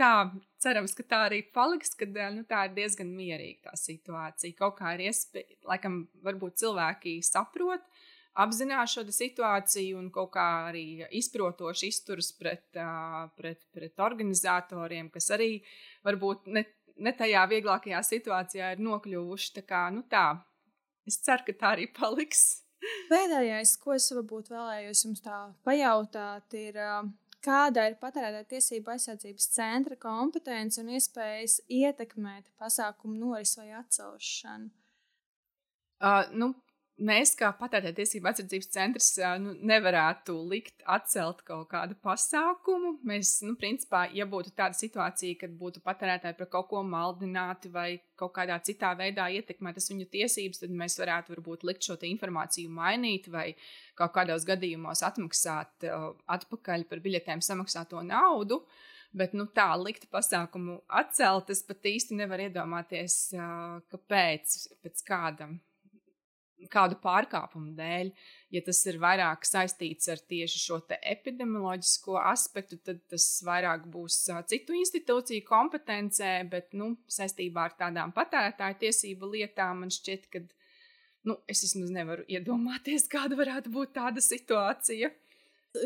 tā 0.00 0.30
cerams, 0.62 0.94
ka 0.96 1.04
tā 1.06 1.24
arī 1.28 1.42
paliks, 1.54 1.92
kad 1.98 2.14
nu, 2.34 2.44
tā 2.48 2.66
ir 2.68 2.76
diezgan 2.78 3.10
mierīga 3.16 3.70
tā 3.70 3.80
situācija. 3.80 4.56
Kaut 4.58 4.78
kā 4.80 4.94
ir 4.96 5.08
iespēja, 5.10 5.60
laikam, 5.68 6.04
varbūt 6.24 6.60
cilvēki 6.62 7.18
saprot. 7.26 7.84
Apzinās 8.40 8.92
šo 8.94 9.02
situāciju 9.10 9.98
un 9.98 10.06
kaut 10.14 10.30
kā 10.36 10.46
arī 10.68 11.02
izprotoši 11.18 11.88
izturas 11.90 12.30
pret, 12.38 12.78
pret, 13.36 13.64
pret 13.74 14.04
organizatoriem, 14.06 15.10
kas 15.10 15.32
arī 15.34 15.56
varbūt 16.06 16.46
ne 16.54 16.62
ne 17.00 17.12
tajā 17.16 17.42
vieglākajā 17.50 18.00
situācijā 18.07 18.75
ir 18.75 18.83
nokļuvuši. 18.85 19.54
Tā 19.59 19.64
kā, 19.66 19.85
nu 19.95 20.04
tā, 20.11 20.26
es 21.09 21.21
ceru, 21.25 21.47
ka 21.49 21.57
tā 21.62 21.73
arī 21.76 21.88
paliks. 21.97 22.45
Pēdējais, 23.11 23.75
ko 23.80 23.97
es 23.97 24.09
varbūt 24.14 24.52
vēlējos 24.52 25.04
jums 25.04 25.25
tā 25.25 25.38
pajautāt, 25.66 26.57
ir, 26.57 26.78
kāda 27.45 27.87
ir 27.90 27.99
patērētāja 28.00 28.49
tiesība 28.54 28.95
aizsardzības 28.95 29.49
centra 29.57 29.99
kompetence 30.00 30.80
un 30.80 30.95
iespējas 30.97 31.59
ietekmēt 31.69 32.49
pasākumu 32.61 33.19
norisi 33.21 33.61
vai 33.61 33.75
atcelšanu? 33.83 34.71
Uh, 36.00 36.25
nu, 36.33 36.54
mēs, 37.04 37.33
kā 37.38 37.50
patērētāju 37.57 37.97
tiesību 37.99 38.28
aizsardzības 38.30 38.69
centrs, 38.75 39.09
nu, 39.42 39.54
nevarētu 39.71 40.35
likt 40.50 40.85
atcelt 40.90 41.42
kaut 41.47 41.69
kādu 41.73 41.97
pasākumu. 42.04 42.97
Mēs, 43.09 43.38
nu, 43.47 43.57
principā, 43.61 44.04
ja 44.16 44.26
būtu 44.30 44.52
tāda 44.57 44.76
situācija, 44.78 45.38
kad 45.40 45.54
būtu 45.61 45.83
patērētāji 45.87 46.38
par 46.38 46.50
kaut 46.52 46.69
ko 46.73 46.83
maldināti 46.87 47.73
vai 47.73 47.88
kaut 48.21 48.35
kādā 48.37 48.59
citā 48.64 48.92
veidā 48.99 49.30
ietekmētas 49.38 49.90
viņu 49.92 50.09
tiesības, 50.12 50.62
tad 50.64 50.76
mēs 50.83 50.99
varētu 51.00 51.35
varbūt 51.35 51.66
likt 51.69 51.88
šo 51.88 51.99
informāciju 52.11 52.73
mainīt 52.75 53.30
vai 53.33 53.49
kaut 53.99 54.14
kādos 54.16 54.47
gadījumos 54.49 55.04
atmaksāt 55.07 55.88
uh, 55.88 56.12
atpakaļ 56.30 56.87
par 56.90 57.04
biļetēm 57.04 57.45
samaksāto 57.45 58.04
naudu. 58.07 58.62
Bet 59.16 59.33
nu, 59.35 59.49
tā 59.50 59.73
likt 59.75 60.04
pasākumu 60.12 60.85
atcelt, 61.00 61.49
es 61.50 61.64
pat 61.66 61.88
īsti 61.90 62.21
nevaru 62.21 62.47
iedomāties, 62.47 63.16
uh, 63.35 63.80
kāpēc, 63.90 64.61
pēc 64.85 65.02
kādam 65.09 65.59
kādu 66.73 66.99
pārkāpumu 67.02 67.73
dēļ. 67.79 68.11
Ja 68.55 68.62
tas 68.67 68.81
ir 68.90 68.99
vairāk 69.02 69.47
saistīts 69.47 70.11
ar 70.12 70.21
tieši 70.31 70.62
šo 70.62 70.81
epidemioloģisko 70.99 72.19
aspektu, 72.21 72.81
tad 72.85 73.02
tas 73.11 73.26
vairāk 73.47 73.87
būs 73.93 74.19
citu 74.50 74.76
institūciju 74.76 75.47
kompetencē, 75.47 76.33
bet 76.50 76.75
nu, 76.76 76.97
saistībā 77.09 77.69
ar 77.69 77.76
tādām 77.79 78.14
patērētāju 78.17 78.81
tiesību 78.85 79.33
lietām 79.37 79.85
man 79.85 79.95
šķiet, 79.95 80.29
ka 80.33 80.45
nu, 81.29 81.38
es 81.50 81.64
vismaz 81.67 81.93
nevaru 81.95 82.26
iedomāties, 82.29 83.09
kāda 83.14 83.38
varētu 83.40 83.73
būt 83.75 83.96
tāda 83.99 84.25
situācija. 84.25 85.12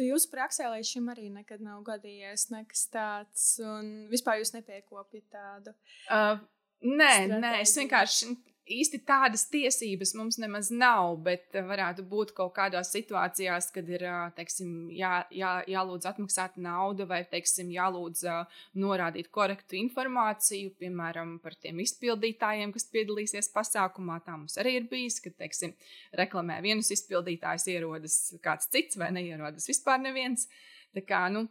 Jūsu 0.00 0.30
praksē 0.32 0.70
līdz 0.72 0.94
šim 0.94 1.10
arī 1.12 1.28
nekad 1.28 1.60
nav 1.60 1.82
gadījies 1.84 2.48
nekas 2.54 2.86
tāds, 2.88 3.48
un 3.60 4.08
vispār 4.08 4.40
jūs 4.40 4.54
nepiekopjat 4.54 5.26
tādu. 5.34 5.74
Uh, 6.08 6.38
nē, 6.80 7.10
stratēģiju. 7.10 7.40
nē, 7.42 7.50
es 7.60 7.74
vienkārši 7.76 8.30
īsti 8.70 9.00
tādas 9.06 9.44
tiesības 9.52 10.14
mums 10.16 10.38
nemaz 10.40 10.70
nav, 10.72 11.18
bet 11.24 11.56
eh, 11.56 11.64
varētu 11.66 12.04
būt 12.08 12.32
kaut 12.36 12.54
kādās 12.56 12.92
situācijās, 12.94 13.68
kad 13.74 13.88
ir 13.92 14.04
eh, 14.08 14.20
teiksim, 14.36 14.70
jā, 14.94 15.24
jā, 15.34 15.52
jālūdz 15.70 16.08
atmaksāt 16.08 16.56
naudu 16.62 17.06
vai 17.10 17.22
teiksim, 17.28 17.72
jālūdz 17.74 18.24
eh, 18.30 18.62
norādīt 18.80 19.28
korektu 19.34 19.78
informāciju, 19.80 20.74
piemēram, 20.80 21.36
par 21.44 21.56
tiem 21.60 21.82
izpildītājiem, 21.84 22.72
kas 22.74 22.88
piedalīsies 22.94 23.52
pasākumā. 23.54 24.20
Tā 24.24 24.38
mums 24.38 24.56
arī 24.60 24.78
ir 24.80 24.88
bijis, 24.90 25.20
ka 25.24 25.34
teiksim, 25.34 25.76
reklamē 26.16 26.60
vienus 26.64 26.92
izpildītājus, 26.94 27.68
ierodas 27.74 28.18
kāds 28.44 28.70
cits 28.72 29.00
vai 29.00 29.12
neierodas 29.14 29.68
vispār 29.70 30.00
neviens. 30.02 30.48
Tā 30.94 31.04
kā, 31.04 31.26
nu, 31.32 31.46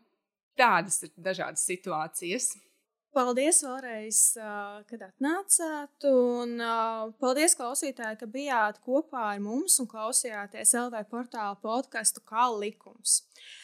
tādas 0.57 1.03
ir 1.05 1.13
dažādas 1.19 1.65
situācijas. 1.67 2.53
Paldies 3.13 3.59
vēlreiz, 3.61 4.19
kad 4.89 5.03
atnācāt. 5.05 6.05
Un 6.09 6.55
paldies, 7.21 7.53
klausītāji, 7.59 8.17
ka 8.23 8.29
bijāt 8.29 8.79
kopā 8.85 9.27
ar 9.35 9.43
mums 9.43 9.77
un 9.83 9.89
klausījāties 9.91 10.73
LV 10.79 11.03
portāla 11.11 11.53
podkāstu 11.61 12.23
Kā 12.25 12.47
likums. 12.57 13.21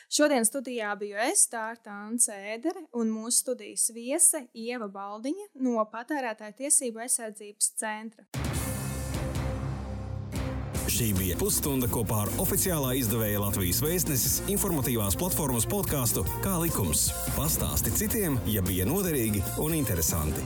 Šodien 0.10 0.46
studijā 0.46 0.94
biju 1.02 1.18
es, 1.26 1.48
Dārta 1.50 1.98
Ansēdere, 2.06 2.86
un 2.94 3.10
mūsu 3.14 3.42
studijas 3.44 3.90
viese 3.94 4.46
Ieva 4.54 4.90
Baldiņa 4.90 5.50
no 5.66 5.82
Patērētāju 5.98 6.62
tiesību 6.64 7.06
aizsardzības 7.08 7.74
centra. 7.82 8.49
Šī 11.00 11.14
bija 11.16 11.36
pusstunda 11.40 11.88
kopā 11.88 12.26
ar 12.26 12.32
oficiālā 12.44 12.90
izdevēja 13.00 13.40
Latvijas 13.40 13.80
vēstneses 13.80 14.34
informatīvās 14.52 15.16
platformas 15.16 15.64
podkāstu 15.72 16.26
Kā 16.44 16.58
likums. 16.60 17.06
Pastāsti 17.38 17.96
citiem, 18.02 18.36
ja 18.52 18.60
bija 18.68 18.84
noderīgi 18.90 19.46
un 19.64 19.80
interesanti. 19.80 20.44